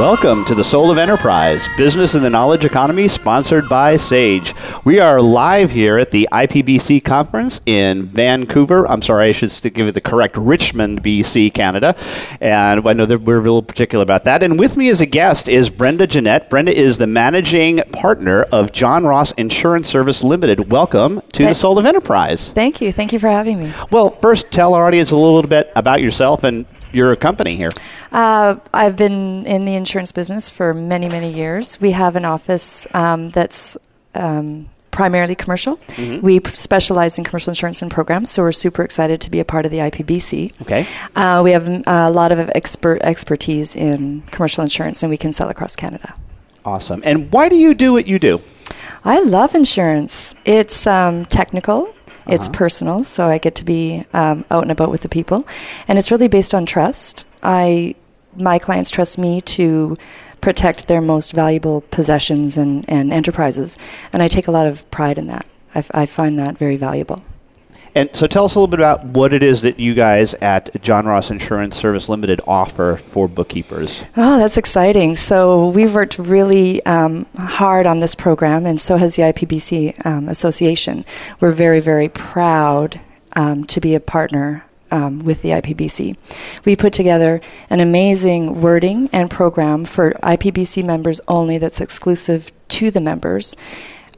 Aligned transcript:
Welcome 0.00 0.46
to 0.46 0.54
the 0.54 0.64
Soul 0.64 0.90
of 0.90 0.96
Enterprise, 0.96 1.68
Business 1.76 2.14
in 2.14 2.22
the 2.22 2.30
Knowledge 2.30 2.64
Economy, 2.64 3.06
sponsored 3.06 3.68
by 3.68 3.98
Sage. 3.98 4.54
We 4.82 4.98
are 4.98 5.20
live 5.20 5.70
here 5.70 5.98
at 5.98 6.10
the 6.10 6.26
IPBC 6.32 7.04
conference 7.04 7.60
in 7.66 8.04
Vancouver. 8.04 8.88
I'm 8.88 9.02
sorry, 9.02 9.28
I 9.28 9.32
should 9.32 9.74
give 9.74 9.88
it 9.88 9.92
the 9.92 10.00
correct 10.00 10.38
Richmond, 10.38 11.02
BC, 11.02 11.52
Canada. 11.52 11.94
And 12.40 12.88
I 12.88 12.94
know 12.94 13.04
that 13.04 13.20
we're 13.20 13.40
a 13.40 13.42
little 13.42 13.62
particular 13.62 14.02
about 14.02 14.24
that. 14.24 14.42
And 14.42 14.58
with 14.58 14.74
me 14.78 14.88
as 14.88 15.02
a 15.02 15.06
guest 15.06 15.50
is 15.50 15.68
Brenda 15.68 16.06
Jeanette. 16.06 16.48
Brenda 16.48 16.74
is 16.74 16.96
the 16.96 17.06
managing 17.06 17.82
partner 17.92 18.44
of 18.44 18.72
John 18.72 19.04
Ross 19.04 19.32
Insurance 19.32 19.90
Service 19.90 20.24
Limited. 20.24 20.70
Welcome 20.70 21.20
to 21.34 21.44
the 21.44 21.52
Soul 21.54 21.78
of 21.78 21.84
Enterprise. 21.84 22.48
Thank 22.48 22.80
you. 22.80 22.90
Thank 22.90 23.12
you 23.12 23.18
for 23.18 23.28
having 23.28 23.60
me. 23.60 23.70
Well, 23.90 24.16
first, 24.22 24.50
tell 24.50 24.72
our 24.72 24.86
audience 24.86 25.10
a 25.10 25.16
little 25.16 25.42
bit 25.42 25.70
about 25.76 26.00
yourself 26.00 26.42
and 26.42 26.64
your 26.92 27.14
company 27.16 27.56
here. 27.56 27.70
Uh, 28.12 28.56
I've 28.72 28.96
been 28.96 29.46
in 29.46 29.64
the 29.64 29.74
insurance 29.74 30.12
business 30.12 30.50
for 30.50 30.74
many, 30.74 31.08
many 31.08 31.32
years. 31.32 31.80
We 31.80 31.92
have 31.92 32.16
an 32.16 32.24
office 32.24 32.86
um, 32.94 33.30
that's 33.30 33.76
um, 34.14 34.68
primarily 34.90 35.34
commercial. 35.34 35.76
Mm-hmm. 35.76 36.20
We 36.20 36.40
specialize 36.52 37.18
in 37.18 37.24
commercial 37.24 37.50
insurance 37.50 37.82
and 37.82 37.90
programs, 37.90 38.30
so 38.30 38.42
we're 38.42 38.52
super 38.52 38.82
excited 38.82 39.20
to 39.22 39.30
be 39.30 39.40
a 39.40 39.44
part 39.44 39.64
of 39.64 39.70
the 39.70 39.78
IPBC. 39.78 40.60
Okay. 40.62 40.86
Uh, 41.14 41.42
we 41.42 41.52
have 41.52 41.68
a 41.86 42.10
lot 42.10 42.32
of 42.32 42.50
expert 42.54 43.00
expertise 43.02 43.76
in 43.76 44.22
commercial 44.30 44.62
insurance, 44.62 45.02
and 45.02 45.10
we 45.10 45.16
can 45.16 45.32
sell 45.32 45.48
across 45.48 45.76
Canada. 45.76 46.14
Awesome. 46.64 47.02
And 47.04 47.32
why 47.32 47.48
do 47.48 47.56
you 47.56 47.74
do 47.74 47.92
what 47.92 48.06
you 48.06 48.18
do? 48.18 48.40
I 49.04 49.20
love 49.20 49.54
insurance. 49.54 50.34
It's 50.44 50.86
um, 50.86 51.24
technical. 51.24 51.94
It's 52.30 52.46
uh-huh. 52.46 52.58
personal, 52.58 53.04
so 53.04 53.26
I 53.26 53.38
get 53.38 53.54
to 53.56 53.64
be 53.64 54.04
um, 54.12 54.44
out 54.50 54.62
and 54.62 54.70
about 54.70 54.90
with 54.90 55.02
the 55.02 55.08
people, 55.08 55.46
and 55.88 55.98
it's 55.98 56.10
really 56.10 56.28
based 56.28 56.54
on 56.54 56.66
trust. 56.66 57.24
I 57.42 57.94
my 58.36 58.58
clients 58.58 58.90
trust 58.90 59.18
me 59.18 59.40
to 59.40 59.96
protect 60.40 60.88
their 60.88 61.00
most 61.00 61.32
valuable 61.32 61.82
possessions 61.90 62.56
and, 62.56 62.84
and 62.88 63.12
enterprises, 63.12 63.76
and 64.12 64.22
I 64.22 64.28
take 64.28 64.48
a 64.48 64.52
lot 64.52 64.66
of 64.66 64.88
pride 64.90 65.18
in 65.18 65.26
that. 65.26 65.46
I, 65.74 65.84
I 65.92 66.06
find 66.06 66.38
that 66.38 66.56
very 66.56 66.76
valuable. 66.76 67.22
And 67.94 68.14
so 68.14 68.26
tell 68.26 68.44
us 68.44 68.54
a 68.54 68.58
little 68.58 68.68
bit 68.68 68.80
about 68.80 69.04
what 69.04 69.32
it 69.32 69.42
is 69.42 69.62
that 69.62 69.80
you 69.80 69.94
guys 69.94 70.34
at 70.34 70.80
John 70.82 71.06
Ross 71.06 71.30
Insurance 71.30 71.76
Service 71.76 72.08
Limited 72.08 72.40
offer 72.46 72.96
for 72.96 73.28
bookkeepers. 73.28 74.02
Oh, 74.16 74.38
that's 74.38 74.56
exciting. 74.56 75.16
So 75.16 75.68
we've 75.68 75.94
worked 75.94 76.18
really 76.18 76.84
um, 76.86 77.26
hard 77.36 77.86
on 77.86 78.00
this 78.00 78.14
program, 78.14 78.66
and 78.66 78.80
so 78.80 78.96
has 78.96 79.16
the 79.16 79.22
IPBC 79.24 80.06
um, 80.06 80.28
Association. 80.28 81.04
We're 81.40 81.52
very, 81.52 81.80
very 81.80 82.08
proud 82.08 83.00
um, 83.34 83.64
to 83.64 83.80
be 83.80 83.94
a 83.94 84.00
partner 84.00 84.64
um, 84.90 85.20
with 85.20 85.42
the 85.42 85.50
IPBC. 85.50 86.16
We 86.64 86.76
put 86.76 86.92
together 86.92 87.40
an 87.68 87.80
amazing 87.80 88.60
wording 88.60 89.08
and 89.12 89.30
program 89.30 89.84
for 89.84 90.12
IPBC 90.22 90.84
members 90.84 91.20
only 91.28 91.58
that's 91.58 91.80
exclusive 91.80 92.50
to 92.68 92.90
the 92.90 93.00
members. 93.00 93.54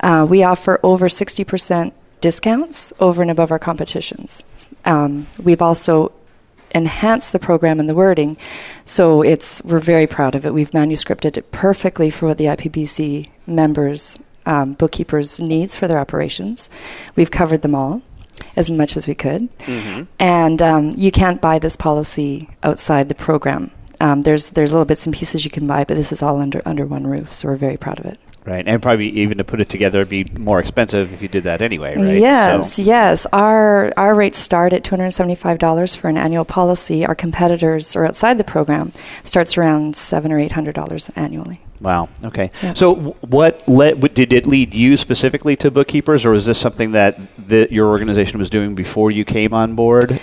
Uh, 0.00 0.26
we 0.28 0.42
offer 0.42 0.80
over 0.82 1.08
60% 1.08 1.92
discounts 2.22 2.92
over 3.00 3.20
and 3.20 3.30
above 3.30 3.50
our 3.50 3.58
competitions. 3.58 4.68
Um, 4.86 5.26
we've 5.42 5.60
also 5.60 6.12
enhanced 6.74 7.32
the 7.32 7.38
program 7.38 7.78
and 7.78 7.88
the 7.88 7.94
wording, 7.94 8.38
so 8.86 9.20
it's 9.20 9.62
we're 9.64 9.80
very 9.80 10.06
proud 10.06 10.34
of 10.34 10.46
it. 10.46 10.54
We've 10.54 10.70
manuscripted 10.70 11.36
it 11.36 11.52
perfectly 11.52 12.08
for 12.08 12.28
what 12.28 12.38
the 12.38 12.46
IPBC 12.46 13.28
members, 13.46 14.18
um, 14.46 14.72
bookkeepers 14.72 15.38
needs 15.38 15.76
for 15.76 15.86
their 15.86 15.98
operations. 15.98 16.70
We've 17.16 17.30
covered 17.30 17.60
them 17.60 17.74
all 17.74 18.00
as 18.56 18.70
much 18.70 18.96
as 18.96 19.06
we 19.06 19.14
could, 19.14 19.50
mm-hmm. 19.58 20.04
and 20.18 20.62
um, 20.62 20.92
you 20.96 21.10
can't 21.10 21.42
buy 21.42 21.58
this 21.58 21.76
policy 21.76 22.48
outside 22.62 23.10
the 23.10 23.14
program. 23.14 23.72
Um, 24.00 24.22
there's 24.22 24.50
there's 24.50 24.72
little 24.72 24.86
bits 24.86 25.04
and 25.06 25.14
pieces 25.14 25.44
you 25.44 25.50
can 25.50 25.66
buy, 25.66 25.84
but 25.84 25.96
this 25.96 26.12
is 26.12 26.22
all 26.22 26.40
under 26.40 26.62
under 26.64 26.86
one 26.86 27.06
roof. 27.06 27.32
So 27.32 27.48
we're 27.48 27.56
very 27.56 27.76
proud 27.76 27.98
of 27.98 28.06
it. 28.06 28.18
Right, 28.44 28.66
and 28.66 28.82
probably 28.82 29.08
even 29.08 29.38
to 29.38 29.44
put 29.44 29.60
it 29.60 29.68
together, 29.68 30.00
it'd 30.00 30.08
be 30.08 30.24
more 30.36 30.58
expensive 30.58 31.12
if 31.12 31.22
you 31.22 31.28
did 31.28 31.44
that 31.44 31.62
anyway, 31.62 31.94
right? 31.94 32.18
Yes, 32.18 32.74
so. 32.74 32.82
yes. 32.82 33.24
Our 33.26 33.92
our 33.96 34.16
rates 34.16 34.38
start 34.38 34.72
at 34.72 34.82
two 34.82 34.96
hundred 34.96 35.12
seventy 35.12 35.36
five 35.36 35.58
dollars 35.58 35.94
for 35.94 36.08
an 36.08 36.16
annual 36.16 36.44
policy. 36.44 37.06
Our 37.06 37.14
competitors 37.14 37.94
are 37.94 38.04
outside 38.04 38.38
the 38.38 38.44
program 38.44 38.90
starts 39.22 39.56
around 39.56 39.94
seven 39.94 40.32
or 40.32 40.40
eight 40.40 40.52
hundred 40.52 40.74
dollars 40.74 41.08
annually. 41.14 41.60
Wow. 41.80 42.08
Okay. 42.24 42.50
Yeah. 42.62 42.74
So, 42.74 42.94
what 43.20 43.66
led? 43.68 44.14
Did 44.14 44.32
it 44.32 44.46
lead 44.46 44.74
you 44.74 44.96
specifically 44.96 45.56
to 45.56 45.70
bookkeepers, 45.70 46.24
or 46.24 46.30
was 46.30 46.46
this 46.46 46.58
something 46.58 46.92
that 46.92 47.20
the, 47.48 47.68
your 47.70 47.88
organization 47.88 48.38
was 48.38 48.50
doing 48.50 48.74
before 48.74 49.10
you 49.10 49.24
came 49.24 49.54
on 49.54 49.74
board? 49.76 50.20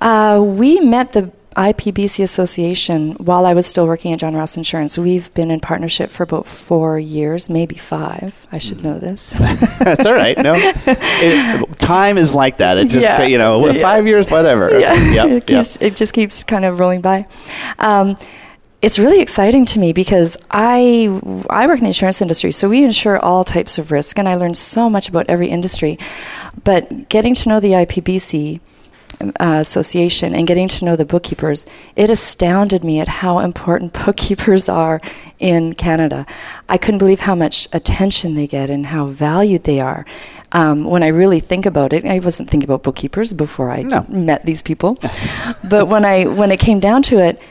Uh, 0.00 0.40
we 0.44 0.80
met 0.80 1.12
the 1.12 1.32
IPBC 1.56 2.22
Association, 2.22 3.12
while 3.12 3.46
I 3.46 3.54
was 3.54 3.66
still 3.66 3.86
working 3.86 4.12
at 4.12 4.18
John 4.18 4.34
Ross 4.34 4.56
Insurance, 4.56 4.98
we've 4.98 5.32
been 5.34 5.50
in 5.50 5.60
partnership 5.60 6.10
for 6.10 6.22
about 6.22 6.46
four 6.46 6.98
years, 6.98 7.48
maybe 7.48 7.76
five. 7.76 8.46
I 8.50 8.58
should 8.58 8.82
know 8.82 8.98
this. 8.98 9.30
That's 9.78 10.04
all 10.04 10.14
right. 10.14 10.36
No, 10.36 10.54
it, 10.56 11.78
time 11.78 12.18
is 12.18 12.34
like 12.34 12.58
that. 12.58 12.78
It 12.78 12.88
just 12.88 13.02
yeah. 13.02 13.22
you 13.22 13.38
know, 13.38 13.66
yeah. 13.68 13.80
five 13.80 14.06
years, 14.06 14.28
whatever. 14.30 14.78
Yeah, 14.78 14.94
yep. 15.12 15.26
it, 15.30 15.46
keeps, 15.46 15.80
yep. 15.80 15.92
it 15.92 15.96
just 15.96 16.12
keeps 16.12 16.42
kind 16.42 16.64
of 16.64 16.80
rolling 16.80 17.00
by. 17.00 17.26
Um, 17.78 18.16
it's 18.82 18.98
really 18.98 19.22
exciting 19.22 19.64
to 19.64 19.78
me 19.78 19.94
because 19.94 20.36
I 20.50 21.20
I 21.48 21.66
work 21.66 21.78
in 21.78 21.84
the 21.84 21.88
insurance 21.88 22.20
industry, 22.20 22.50
so 22.50 22.68
we 22.68 22.84
insure 22.84 23.18
all 23.18 23.42
types 23.42 23.78
of 23.78 23.90
risk, 23.90 24.18
and 24.18 24.28
I 24.28 24.34
learn 24.34 24.52
so 24.52 24.90
much 24.90 25.08
about 25.08 25.24
every 25.28 25.48
industry. 25.48 25.98
But 26.64 27.08
getting 27.08 27.34
to 27.34 27.48
know 27.48 27.60
the 27.60 27.72
IPBC 27.72 28.60
uh, 29.20 29.58
association 29.60 30.34
and 30.34 30.46
getting 30.46 30.68
to 30.68 30.84
know 30.84 30.96
the 30.96 31.04
bookkeepers, 31.04 31.66
it 31.96 32.10
astounded 32.10 32.84
me 32.84 33.00
at 33.00 33.08
how 33.08 33.38
important 33.38 33.92
bookkeepers 34.04 34.68
are 34.68 35.00
in 35.38 35.74
Canada. 35.74 36.26
I 36.68 36.78
couldn't 36.78 36.98
believe 36.98 37.20
how 37.20 37.34
much 37.34 37.68
attention 37.72 38.34
they 38.34 38.46
get 38.46 38.70
and 38.70 38.86
how 38.86 39.06
valued 39.06 39.64
they 39.64 39.80
are. 39.80 40.04
Um, 40.52 40.84
when 40.84 41.02
I 41.02 41.08
really 41.08 41.40
think 41.40 41.66
about 41.66 41.92
it, 41.92 42.04
I 42.04 42.20
wasn't 42.20 42.48
thinking 42.48 42.68
about 42.68 42.82
bookkeepers 42.84 43.32
before 43.32 43.70
I 43.70 43.82
no. 43.82 44.06
met 44.08 44.46
these 44.46 44.62
people, 44.62 44.98
but 45.68 45.88
when 45.88 46.04
I 46.04 46.26
when 46.26 46.52
it 46.52 46.60
came 46.60 46.78
down 46.78 47.02
to 47.02 47.18
it, 47.18 47.42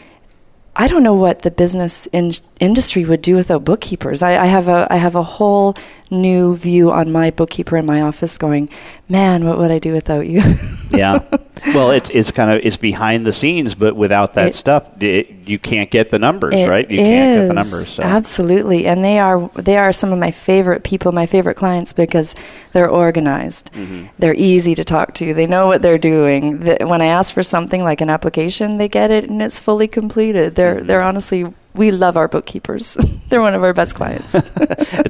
I 0.75 0.87
don't 0.87 1.03
know 1.03 1.13
what 1.13 1.43
the 1.43 1.51
business 1.51 2.07
in- 2.07 2.33
industry 2.59 3.05
would 3.05 3.21
do 3.21 3.35
without 3.35 3.63
bookkeepers. 3.63 4.23
I, 4.23 4.43
I, 4.43 4.45
have 4.45 4.67
a 4.67 4.87
I 4.89 4.95
have 4.95 5.15
a 5.15 5.21
whole 5.21 5.75
new 6.09 6.55
view 6.55 6.91
on 6.91 7.11
my 7.11 7.29
bookkeeper 7.29 7.77
in 7.77 7.85
my 7.85 8.01
office. 8.01 8.37
Going, 8.39 8.69
man, 9.07 9.45
what 9.45 9.59
would 9.59 9.69
I 9.69 9.77
do 9.77 9.91
without 9.93 10.25
you? 10.25 10.41
yeah, 10.89 11.19
well, 11.67 11.91
it's 11.91 12.09
it's 12.09 12.31
kind 12.31 12.51
of 12.51 12.65
it's 12.65 12.77
behind 12.77 13.25
the 13.25 13.33
scenes, 13.33 13.75
but 13.75 13.95
without 13.95 14.33
that 14.33 14.49
it, 14.49 14.55
stuff, 14.55 15.01
it, 15.01 15.29
you 15.47 15.59
can't 15.59 15.89
get 15.89 16.09
the 16.09 16.19
numbers, 16.19 16.53
right? 16.67 16.89
You 16.89 16.97
is, 16.97 17.03
can't 17.03 17.41
get 17.41 17.47
the 17.47 17.53
numbers. 17.53 17.93
So. 17.93 18.03
Absolutely, 18.03 18.85
and 18.85 19.03
they 19.03 19.19
are 19.19 19.47
they 19.55 19.77
are 19.77 19.91
some 19.91 20.11
of 20.11 20.19
my 20.19 20.31
favorite 20.31 20.83
people, 20.83 21.11
my 21.11 21.25
favorite 21.25 21.55
clients 21.55 21.93
because 21.93 22.35
they're 22.73 22.89
organized. 22.89 23.71
Mm-hmm. 23.73 24.07
They're 24.17 24.35
easy 24.35 24.75
to 24.75 24.83
talk 24.83 25.13
to. 25.15 25.33
They 25.33 25.45
know 25.45 25.67
what 25.67 25.81
they're 25.81 25.97
doing. 25.97 26.59
When 26.61 27.01
I 27.01 27.05
ask 27.05 27.33
for 27.33 27.43
something 27.43 27.83
like 27.83 28.01
an 28.01 28.09
application, 28.09 28.77
they 28.77 28.89
get 28.89 29.11
it 29.11 29.29
and 29.29 29.41
it's 29.41 29.59
fully 29.59 29.87
completed. 29.87 30.55
They're 30.55 30.77
mm-hmm. 30.77 30.87
they're 30.87 31.03
honestly 31.03 31.53
we 31.75 31.91
love 31.91 32.17
our 32.17 32.27
bookkeepers. 32.27 32.95
They're 33.29 33.41
one 33.41 33.55
of 33.55 33.63
our 33.63 33.73
best 33.73 33.95
clients. 33.95 34.33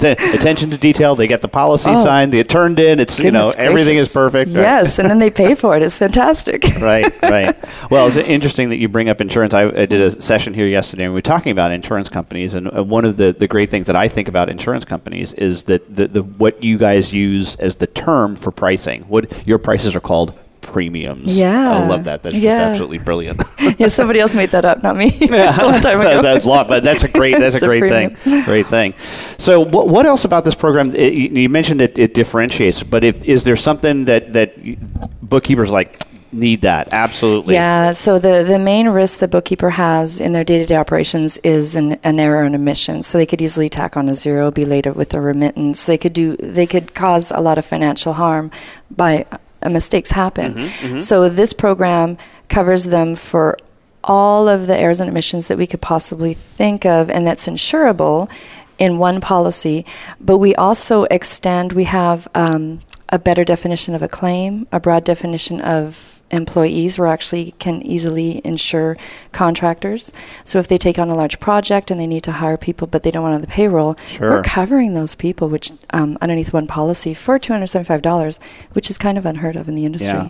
Attention 0.04 0.70
to 0.70 0.78
detail. 0.78 1.16
They 1.16 1.28
get 1.28 1.42
the 1.42 1.48
policy 1.50 1.90
oh, 1.90 2.04
signed. 2.04 2.32
They 2.32 2.38
get 2.38 2.50
turned 2.50 2.80
in. 2.80 3.00
It's 3.00 3.20
you 3.20 3.32
know 3.32 3.42
gracious. 3.42 3.56
everything 3.58 3.98
is 3.98 4.14
perfect. 4.14 4.52
Right? 4.52 4.62
Yes, 4.62 4.98
and 4.98 5.10
then 5.10 5.20
they 5.20 5.30
pay 5.44 5.56
for 5.56 5.76
it. 5.76 5.84
It's 5.84 5.98
fantastic. 5.98 6.64
right, 6.80 7.12
right. 7.22 7.56
Well, 7.92 8.08
it's 8.08 8.16
interesting 8.16 8.70
that 8.70 8.78
you 8.78 8.88
bring 8.88 9.10
up 9.10 9.20
insurance. 9.20 9.54
I, 9.54 9.64
I, 9.64 9.86
did 9.86 10.00
a 10.00 10.22
session 10.22 10.54
here 10.54 10.68
yesterday, 10.68 11.04
and 11.04 11.14
we 11.14 11.18
were 11.18 11.22
talking 11.22 11.52
about 11.52 11.72
insurance 11.72 12.08
companies. 12.08 12.54
And 12.54 12.70
one 12.90 13.04
of 13.04 13.18
the, 13.18 13.34
the 13.34 13.48
great 13.48 13.70
things 13.70 13.88
that 13.88 13.96
I 13.96 14.08
think 14.08 14.28
about 14.28 14.50
insurance 14.50 14.86
companies 14.86 15.34
is 15.34 15.64
that 15.64 15.94
the, 15.94 16.08
the 16.08 16.24
what 16.24 16.64
you 16.64 16.78
guys 16.78 17.12
use 17.12 17.56
as 17.58 17.76
the 17.76 17.88
term 17.88 18.36
for 18.36 18.52
pricing. 18.52 19.04
What 19.04 19.48
your 19.48 19.58
prices 19.58 19.96
are 19.96 20.02
called 20.02 20.38
premiums. 20.74 21.38
Yeah. 21.38 21.72
I 21.72 21.88
love 21.88 22.04
that. 22.06 22.24
That's 22.24 22.36
yeah. 22.36 22.58
just 22.58 22.70
absolutely 22.72 22.98
brilliant. 22.98 23.42
yeah, 23.78 23.88
somebody 23.88 24.20
else 24.20 24.36
made 24.36 24.52
that 24.52 24.66
up, 24.66 24.84
not 24.84 24.98
me. 24.98 25.16
yeah. 25.22 25.56
a 25.62 25.66
long 25.66 25.80
time 25.80 26.02
ago. 26.02 26.22
that's 26.22 26.46
a 26.46 26.50
lot, 26.50 26.68
but 26.68 26.84
that's 26.84 27.04
a 27.04 27.08
great 27.08 27.38
that's 27.38 27.56
a, 27.56 27.60
a 27.60 27.68
great 27.68 27.80
premium. 27.80 28.16
thing. 28.16 28.44
Great 28.44 28.68
thing. 28.68 28.94
So 29.38 29.62
what, 29.62 29.88
what 29.88 30.06
else 30.06 30.26
about 30.26 30.44
this 30.44 30.56
program 30.56 30.94
it, 30.96 31.14
you 31.14 31.48
mentioned 31.48 31.82
it, 31.82 31.98
it 31.98 32.14
differentiates, 32.14 32.84
but 32.84 33.04
if 33.04 33.24
is 33.24 33.44
there 33.44 33.56
something 33.56 34.06
that 34.06 34.34
that 34.34 34.54
bookkeepers 35.22 35.72
like 35.72 36.02
need 36.34 36.62
that 36.62 36.92
absolutely 36.94 37.54
yeah 37.54 37.92
so 37.92 38.18
the 38.18 38.44
the 38.44 38.58
main 38.58 38.90
risk 38.90 39.20
the 39.20 39.28
bookkeeper 39.28 39.70
has 39.70 40.20
in 40.20 40.34
their 40.34 40.44
day-to-day 40.44 40.76
operations 40.76 41.38
is 41.40 41.76
an, 41.76 41.94
an 42.04 42.20
error 42.20 42.44
in 42.44 42.56
omission 42.56 43.04
so 43.04 43.18
they 43.18 43.26
could 43.26 43.42
easily 43.42 43.70
tack 43.70 43.96
on 43.96 44.10
a 44.10 44.14
zero 44.14 44.50
be 44.50 44.66
late 44.66 44.88
with 44.96 45.14
a 45.14 45.22
remittance 45.22 45.86
they 45.86 45.98
could 45.98 46.14
do 46.14 46.36
they 46.38 46.66
could 46.66 46.96
cause 46.96 47.30
a 47.32 47.40
lot 47.40 47.58
of 47.60 47.66
financial 47.66 48.14
harm 48.14 48.50
by 48.90 49.26
mistakes 49.72 50.12
happen. 50.12 50.54
Mm-hmm, 50.54 50.86
mm-hmm. 50.88 51.00
So 51.00 51.30
this 51.30 51.54
program 51.54 52.18
covers 52.50 52.86
them 52.86 53.16
for 53.16 53.58
all 54.04 54.50
of 54.50 54.68
the 54.68 54.78
errors 54.78 55.00
and 55.00 55.10
omissions 55.10 55.48
that 55.48 55.58
we 55.58 55.68
could 55.68 55.82
possibly 55.82 56.34
think 56.34 56.86
of, 56.86 57.10
and 57.10 57.26
that's 57.26 57.48
insurable 57.48 58.30
in 58.78 58.98
one 58.98 59.22
policy. 59.22 59.86
But 60.20 60.40
we 60.40 60.56
also 60.56 61.04
extend. 61.06 61.74
We 61.74 61.86
have 61.86 62.28
um, 62.36 62.82
a 63.10 63.20
better 63.20 63.44
definition 63.44 63.96
of 63.96 64.02
a 64.02 64.08
claim, 64.08 64.68
a 64.72 64.80
broad 64.80 65.04
definition 65.04 65.62
of 65.62 66.22
employees. 66.34 67.00
We 67.00 67.08
actually 67.08 67.52
can 67.60 67.82
easily 67.84 68.42
insure 68.44 68.98
contractors. 69.32 70.14
So 70.44 70.60
if 70.60 70.68
they 70.68 70.78
take 70.78 71.00
on 71.00 71.10
a 71.10 71.16
large 71.16 71.40
project 71.40 71.92
and 71.92 72.00
they 72.00 72.08
need 72.08 72.24
to 72.24 72.32
hire 72.34 72.58
people, 72.58 72.88
but 72.88 73.04
they 73.04 73.12
don't 73.12 73.24
want 73.24 73.36
on 73.36 73.42
the 73.42 73.48
payroll, 73.48 73.96
Sure. 74.18 74.30
we're 74.32 74.42
covering 74.42 74.94
those 74.94 75.16
people, 75.16 75.48
which 75.50 75.72
um, 75.92 76.18
underneath 76.22 76.52
one 76.54 76.68
policy 76.68 77.14
for 77.14 77.40
two 77.40 77.54
hundred 77.54 77.68
seventy-five 77.68 78.02
dollars, 78.02 78.40
which 78.74 78.90
is 78.90 78.98
kind 78.98 79.18
of 79.18 79.26
unheard 79.26 79.56
of 79.56 79.68
in 79.70 79.76
the 79.76 79.86
industry. 79.86 80.14
Yeah. 80.14 80.30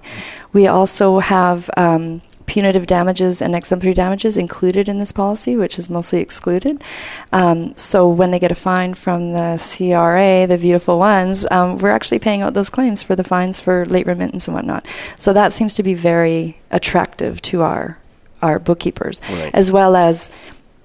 We 0.52 0.68
also 0.68 1.20
have. 1.20 1.70
Um, 1.78 2.22
Punitive 2.46 2.86
damages 2.86 3.42
and 3.42 3.56
exemplary 3.56 3.94
damages 3.94 4.38
included 4.38 4.90
in 4.90 4.98
this 5.00 5.12
policy, 5.12 5.56
which 5.56 5.80
is 5.80 5.90
mostly 5.90 6.20
excluded. 6.20 6.84
Um, 7.32 7.74
so 7.76 8.08
when 8.10 8.32
they 8.32 8.40
get 8.40 8.52
a 8.52 8.56
fine 8.56 8.94
from 8.94 9.32
the 9.34 9.58
CRA, 9.58 10.46
the 10.46 10.58
beautiful 10.58 11.00
ones, 11.00 11.46
um, 11.52 11.78
we're 11.78 11.90
actually 11.90 12.20
paying 12.20 12.42
out 12.42 12.54
those 12.54 12.70
claims 12.70 13.02
for 13.02 13.16
the 13.16 13.24
fines 13.24 13.60
for 13.60 13.86
late 13.86 14.06
remittance 14.08 14.48
and 14.48 14.56
whatnot. 14.56 14.86
So 15.18 15.34
that 15.34 15.54
seems 15.54 15.74
to 15.76 15.84
be 15.84 15.94
very 15.94 16.58
attractive 16.72 17.42
to 17.44 17.62
our 17.62 17.98
our 18.42 18.60
bookkeepers, 18.60 19.22
Right. 19.32 19.52
as 19.56 19.72
well 19.72 19.96
as 19.96 20.30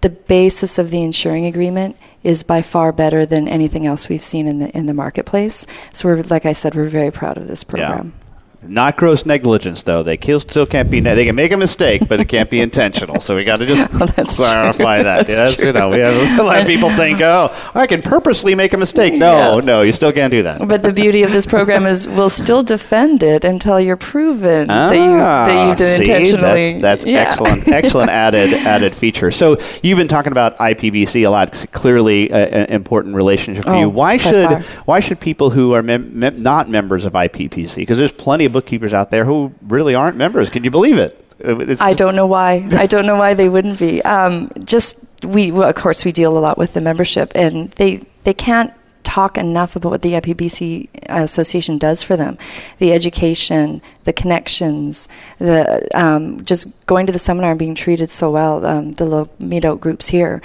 the 0.00 0.10
basis 0.10 0.78
of 0.78 0.90
the 0.92 1.02
insuring 1.02 1.44
agreement 1.44 1.96
is 2.22 2.44
by 2.44 2.62
far 2.62 2.92
better 2.92 3.26
than 3.26 3.48
anything 3.48 3.84
else 3.84 4.08
we've 4.08 4.22
seen 4.22 4.46
in 4.46 4.60
the 4.60 4.76
in 4.78 4.86
the 4.86 4.94
marketplace. 4.94 5.66
So 5.92 6.08
we're 6.08 6.22
like 6.22 6.46
I 6.46 6.52
said, 6.52 6.76
we're 6.76 6.88
very 6.88 7.10
proud 7.10 7.36
of 7.36 7.48
this 7.48 7.64
program. 7.64 8.14
Not 8.60 8.96
gross 8.96 9.24
negligence, 9.24 9.84
though. 9.84 10.02
They 10.02 10.16
kill, 10.16 10.40
still 10.40 10.66
can't 10.66 10.90
be. 10.90 10.98
They 10.98 11.24
can 11.24 11.36
make 11.36 11.52
a 11.52 11.56
mistake, 11.56 12.08
but 12.08 12.18
it 12.18 12.24
can't 12.28 12.50
be 12.50 12.60
intentional. 12.68 13.20
So 13.20 13.36
we 13.36 13.44
got 13.44 13.58
to 13.58 13.66
just 13.66 13.92
Well, 13.94 14.06
that's 14.16 14.36
clarify 14.36 14.96
true. 14.96 15.04
that. 15.04 15.26
That's 15.28 15.56
yes, 15.58 15.64
you 15.64 15.72
know, 15.72 15.90
we 15.90 16.00
have 16.00 16.40
a 16.40 16.42
lot 16.42 16.60
of 16.60 16.66
people 16.66 16.90
think, 16.90 17.20
"Oh, 17.22 17.54
I 17.74 17.86
can 17.86 18.00
purposely 18.02 18.56
make 18.56 18.72
a 18.72 18.76
mistake." 18.76 19.14
No, 19.14 19.58
Yeah. 19.58 19.64
no, 19.64 19.82
you 19.82 19.92
still 19.92 20.10
can't 20.12 20.32
do 20.32 20.42
that. 20.42 20.66
But 20.66 20.82
the 20.82 20.92
beauty 20.92 21.22
of 21.22 21.30
this 21.30 21.46
program 21.46 21.86
is 21.86 22.08
we'll 22.08 22.28
still 22.30 22.64
defend 22.64 23.22
it 23.22 23.44
until 23.44 23.78
you're 23.78 23.96
proven 23.96 24.66
that 24.66 24.92
you 24.92 24.98
that 25.18 25.68
you 25.68 25.74
did 25.76 25.92
Ah, 25.92 25.94
see? 25.94 26.02
intentionally. 26.02 26.72
That's, 26.80 27.04
that's 27.04 27.06
Yeah. 27.06 27.18
excellent, 27.20 27.68
excellent 27.68 28.10
added 28.10 28.52
added 28.54 28.92
feature. 28.92 29.30
So 29.30 29.58
you've 29.84 29.98
been 29.98 30.08
talking 30.08 30.32
about 30.32 30.56
IPBC 30.58 31.22
a 31.24 31.30
lot. 31.30 31.48
It's 31.48 31.64
clearly 31.66 32.28
an 32.32 32.66
important 32.70 33.14
relationship 33.14 33.64
for 33.64 33.70
Oh, 33.74 33.80
you. 33.82 33.88
Why 33.88 34.16
should 34.16 34.48
far. 34.48 34.60
why 34.84 34.98
should 34.98 35.20
people 35.20 35.50
who 35.50 35.74
are 35.74 35.82
mem- 35.82 36.18
mem- 36.18 36.42
not 36.42 36.68
members 36.68 37.04
of 37.04 37.12
IPBC? 37.12 37.76
Because 37.76 37.98
there's 37.98 38.12
plenty 38.12 38.47
of 38.48 38.52
bookkeepers 38.52 38.92
out 38.92 39.10
there 39.10 39.24
who 39.24 39.52
really 39.62 39.94
aren't 39.94 40.16
members. 40.16 40.50
Can 40.50 40.64
you 40.64 40.70
believe 40.70 40.98
it? 40.98 41.24
Uh, 41.44 41.58
It's, 41.58 41.80
I 41.80 41.94
don't 41.94 42.16
know 42.16 42.26
why. 42.26 42.68
I 42.72 42.86
don't 42.86 43.06
know 43.06 43.16
why 43.16 43.34
they 43.34 43.48
wouldn't 43.48 43.78
be. 43.78 44.02
Um, 44.02 44.50
just 44.64 45.24
we, 45.24 45.50
well, 45.50 45.68
of 45.68 45.76
course, 45.76 46.04
we 46.04 46.12
deal 46.12 46.36
a 46.36 46.40
lot 46.40 46.58
with 46.58 46.74
the 46.74 46.80
membership, 46.80 47.32
and 47.34 47.70
they 47.72 48.02
they 48.24 48.34
can't 48.34 48.72
talk 49.04 49.38
enough 49.38 49.74
about 49.74 49.90
what 49.90 50.02
the 50.02 50.12
IPBC 50.12 50.88
Association 51.08 51.78
does 51.78 52.02
for 52.02 52.16
them, 52.16 52.36
the 52.78 52.92
education, 52.92 53.80
the 54.04 54.12
connections, 54.12 55.08
the 55.38 55.88
um, 55.94 56.44
just 56.44 56.86
going 56.86 57.06
to 57.06 57.12
the 57.12 57.18
seminar 57.18 57.50
and 57.50 57.58
being 57.58 57.74
treated 57.74 58.10
so 58.10 58.30
well. 58.30 58.64
Um, 58.66 58.92
the 58.92 59.04
little 59.04 59.30
meet-out 59.38 59.80
groups 59.80 60.08
here, 60.08 60.42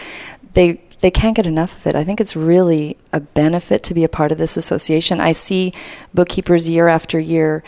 they 0.53 0.79
they 1.01 1.11
can't 1.11 1.35
get 1.35 1.45
enough 1.45 1.75
of 1.75 1.88
it. 1.88 1.95
I 1.95 2.06
think 2.06 2.21
it's 2.21 2.35
really 2.35 2.97
a 3.11 3.19
benefit 3.19 3.83
to 3.83 3.94
be 3.94 4.06
a 4.06 4.09
part 4.09 4.31
of 4.31 4.38
this 4.38 4.56
association. 4.56 5.19
I 5.19 5.33
see 5.33 5.73
bookkeepers 6.13 6.69
year 6.69 6.88
after 6.88 7.19
year 7.19 7.63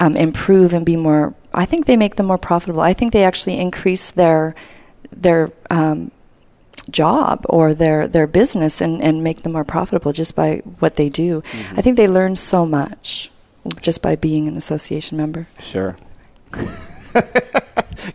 um, 0.00 0.16
improve 0.16 0.72
and 0.72 0.84
be 0.84 0.96
more. 0.96 1.34
I 1.52 1.66
think 1.66 1.86
they 1.86 1.96
make 1.96 2.16
them 2.16 2.26
more 2.26 2.38
profitable. 2.38 2.80
I 2.80 2.94
think 2.94 3.12
they 3.12 3.24
actually 3.24 3.58
increase 3.60 4.10
their 4.10 4.54
their 5.10 5.52
um, 5.68 6.10
job 6.90 7.44
or 7.48 7.74
their 7.74 8.08
their 8.08 8.26
business 8.26 8.80
and, 8.80 9.02
and 9.02 9.22
make 9.22 9.42
them 9.42 9.52
more 9.52 9.64
profitable 9.64 10.12
just 10.12 10.34
by 10.34 10.62
what 10.78 10.96
they 10.96 11.08
do. 11.08 11.42
I 11.76 11.82
think 11.82 11.96
they 11.96 12.08
learn 12.08 12.34
so 12.36 12.66
much 12.66 13.30
just 13.82 14.02
by 14.02 14.16
being 14.16 14.48
an 14.48 14.56
association 14.56 15.16
member. 15.18 15.46
sure. 15.60 15.94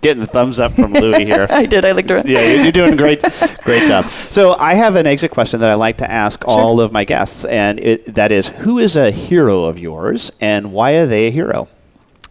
Getting 0.02 0.22
the 0.22 0.28
thumbs 0.28 0.60
up 0.60 0.74
from 0.74 0.94
Louie 0.94 1.26
here. 1.26 1.48
I 1.50 1.66
did. 1.66 1.86
I 1.86 1.92
looked 1.92 2.10
around. 2.10 2.28
yeah, 2.28 2.42
you're, 2.42 2.64
you're 2.64 2.72
doing 2.72 2.96
great, 2.96 3.22
great 3.64 3.88
job. 3.88 4.06
So 4.06 4.54
I 4.54 4.74
have 4.74 4.96
an 4.96 5.06
exit 5.06 5.32
question 5.32 5.60
that 5.60 5.70
I 5.70 5.76
like 5.76 5.98
to 5.98 6.10
ask 6.10 6.44
all 6.48 6.80
of 6.80 6.92
my 6.92 7.04
guests, 7.04 7.46
and 7.46 7.80
it, 7.80 8.16
that 8.16 8.32
is, 8.32 8.48
who 8.48 8.80
is 8.80 8.96
a 8.96 9.12
hero 9.12 9.66
of 9.66 9.78
yours, 9.78 10.32
and 10.42 10.72
why 10.72 10.94
are 10.94 11.06
they 11.06 11.28
a 11.28 11.32
hero? 11.32 11.68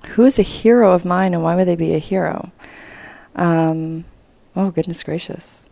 Who 0.09 0.25
is 0.25 0.39
a 0.39 0.43
hero 0.43 0.93
of 0.93 1.05
mine, 1.05 1.35
and 1.35 1.43
why 1.43 1.57
would 1.57 1.67
they 1.67 1.77
be 1.77 1.95
a 1.95 1.99
hero? 1.99 2.53
Um, 3.37 4.05
oh 4.55 4.71
goodness 4.71 5.03
gracious! 5.03 5.69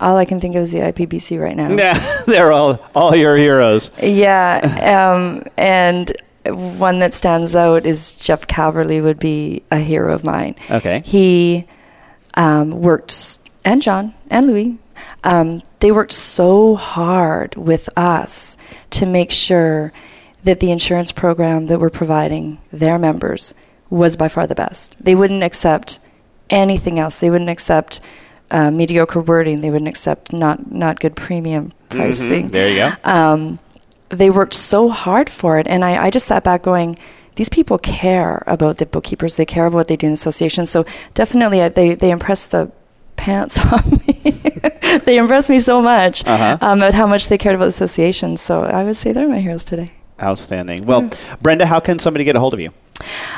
All 0.00 0.16
I 0.16 0.24
can 0.24 0.40
think 0.40 0.56
of 0.56 0.62
is 0.62 0.72
the 0.72 0.80
IPBC 0.80 1.40
right 1.40 1.56
now. 1.56 1.70
Yeah, 1.70 2.22
they're 2.26 2.52
all 2.52 2.80
all 2.94 3.14
your 3.14 3.36
heroes. 3.36 3.90
Yeah, 4.02 5.14
um, 5.14 5.44
and 5.56 6.12
one 6.52 6.98
that 6.98 7.14
stands 7.14 7.56
out 7.56 7.86
is 7.86 8.18
Jeff 8.18 8.46
Calverley 8.46 9.00
would 9.02 9.18
be 9.18 9.62
a 9.70 9.78
hero 9.78 10.14
of 10.14 10.24
mine. 10.24 10.54
Okay. 10.70 11.02
He 11.04 11.66
um, 12.34 12.70
worked, 12.82 13.40
and 13.64 13.82
John 13.82 14.14
and 14.30 14.46
Louis, 14.46 14.78
um, 15.24 15.62
they 15.80 15.90
worked 15.90 16.12
so 16.12 16.76
hard 16.76 17.56
with 17.56 17.88
us 17.96 18.56
to 18.90 19.06
make 19.06 19.32
sure 19.32 19.92
that 20.46 20.60
the 20.60 20.70
insurance 20.70 21.12
program 21.12 21.66
that 21.66 21.78
we're 21.80 21.90
providing 22.02 22.58
their 22.72 22.98
members 22.98 23.54
was 23.90 24.16
by 24.16 24.28
far 24.28 24.46
the 24.46 24.54
best. 24.54 25.04
They 25.04 25.14
wouldn't 25.14 25.42
accept 25.44 25.98
anything 26.50 26.98
else. 26.98 27.18
They 27.20 27.30
wouldn't 27.30 27.50
accept 27.50 28.00
uh, 28.50 28.70
mediocre 28.70 29.20
wording. 29.20 29.60
They 29.60 29.70
wouldn't 29.70 29.88
accept 29.88 30.32
not 30.32 30.58
not 30.72 31.00
good 31.00 31.14
premium 31.16 31.72
pricing 31.88 32.48
There 32.48 32.68
you 32.70 32.76
go. 32.76 32.90
um, 33.04 33.58
they 34.08 34.30
worked 34.30 34.54
so 34.54 34.88
hard 34.88 35.28
for 35.28 35.58
it. 35.58 35.66
And 35.66 35.84
I, 35.84 36.06
I 36.06 36.10
just 36.10 36.26
sat 36.26 36.44
back 36.44 36.62
going, 36.62 36.96
these 37.34 37.48
people 37.48 37.76
care 37.78 38.42
about 38.46 38.78
the 38.78 38.86
bookkeepers. 38.86 39.34
They 39.36 39.44
care 39.46 39.66
about 39.66 39.76
what 39.76 39.88
they 39.88 39.96
do 39.96 40.06
in 40.06 40.12
the 40.12 40.20
association. 40.22 40.64
So 40.66 40.84
definitely, 41.14 41.60
uh, 41.60 41.68
they 41.68 41.94
they 41.94 42.10
impressed 42.10 42.50
the 42.52 42.70
pants 43.16 43.58
on 43.72 43.82
me. 44.06 44.14
they 45.04 45.16
impressed 45.18 45.50
me 45.50 45.58
so 45.60 45.82
much 45.82 46.24
Uh-huh. 46.26 46.58
um, 46.60 46.82
at 46.82 46.94
how 46.94 47.06
much 47.06 47.28
they 47.28 47.38
cared 47.38 47.54
about 47.56 47.64
the 47.66 47.76
association. 47.78 48.36
So 48.36 48.62
I 48.62 48.84
would 48.84 48.96
say 48.96 49.12
they're 49.12 49.28
my 49.28 49.40
heroes 49.40 49.64
today. 49.64 49.90
Outstanding. 50.22 50.86
Well, 50.86 51.10
Brenda, 51.42 51.66
how 51.66 51.80
can 51.80 51.98
somebody 51.98 52.24
get 52.24 52.36
a 52.36 52.40
hold 52.40 52.54
of 52.54 52.60
you? 52.60 52.70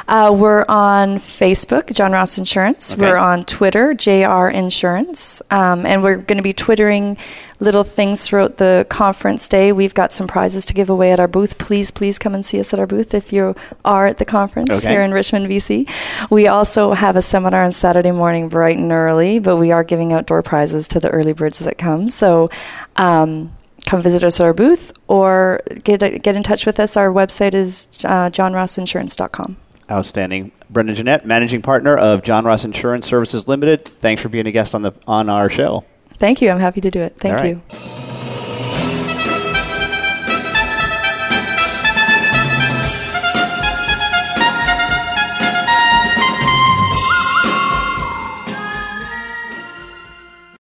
Uh, 0.06 0.32
we're 0.32 0.64
on 0.68 1.16
Facebook, 1.16 1.92
John 1.92 2.12
Ross 2.12 2.38
Insurance. 2.38 2.92
Okay. 2.92 3.02
We're 3.02 3.16
on 3.16 3.44
Twitter, 3.44 3.92
JR 3.92 4.46
Insurance. 4.46 5.42
Um, 5.50 5.84
and 5.84 6.02
we're 6.02 6.16
going 6.16 6.36
to 6.36 6.42
be 6.42 6.52
twittering 6.52 7.16
little 7.58 7.82
things 7.82 8.24
throughout 8.26 8.58
the 8.58 8.86
conference 8.88 9.48
day. 9.48 9.72
We've 9.72 9.92
got 9.92 10.12
some 10.12 10.28
prizes 10.28 10.64
to 10.66 10.74
give 10.74 10.88
away 10.88 11.10
at 11.10 11.18
our 11.18 11.26
booth. 11.26 11.58
Please, 11.58 11.90
please 11.90 12.18
come 12.18 12.34
and 12.34 12.46
see 12.46 12.60
us 12.60 12.72
at 12.72 12.78
our 12.78 12.86
booth 12.86 13.12
if 13.12 13.32
you 13.32 13.56
are 13.84 14.06
at 14.06 14.18
the 14.18 14.24
conference 14.24 14.70
Okay. 14.70 14.90
here 14.90 15.02
in 15.02 15.10
Richmond, 15.12 15.46
BC. 15.48 15.90
We 16.30 16.46
also 16.46 16.92
have 16.92 17.16
a 17.16 17.22
seminar 17.22 17.64
on 17.64 17.72
Saturday 17.72 18.12
morning, 18.12 18.48
bright 18.48 18.78
and 18.78 18.92
early, 18.92 19.40
but 19.40 19.56
we 19.56 19.72
are 19.72 19.82
giving 19.82 20.12
out 20.12 20.26
door 20.26 20.42
prizes 20.42 20.86
to 20.88 21.00
the 21.00 21.10
early 21.10 21.32
birds 21.32 21.58
that 21.58 21.76
come. 21.78 22.06
So, 22.06 22.48
um, 22.96 23.50
come 23.88 24.02
visit 24.02 24.22
us 24.22 24.38
at 24.38 24.44
our 24.44 24.52
booth 24.52 24.92
or 25.08 25.62
get 25.82 26.00
get 26.22 26.36
in 26.36 26.42
touch 26.42 26.66
with 26.66 26.78
us. 26.78 26.96
Our 26.96 27.08
website 27.08 27.54
is 27.54 27.88
uh, 28.04 28.30
johnrossinsurance.com. 28.30 29.56
Outstanding. 29.90 30.52
Brenda 30.70 30.92
Jeanette, 30.92 31.24
managing 31.24 31.62
partner 31.62 31.96
of 31.96 32.22
John 32.22 32.44
Ross 32.44 32.62
Insurance 32.62 33.06
Services 33.06 33.48
Limited. 33.48 33.90
Thanks 34.00 34.20
for 34.20 34.28
being 34.28 34.46
a 34.46 34.52
guest 34.52 34.74
on 34.74 34.82
the 34.82 34.92
on 35.06 35.30
our 35.30 35.48
show. 35.48 35.84
Thank 36.18 36.42
you. 36.42 36.50
I'm 36.50 36.60
happy 36.60 36.82
to 36.82 36.90
do 36.90 37.00
it. 37.00 37.16
Thank 37.18 37.36
right. 37.36 37.56
you. 37.56 37.97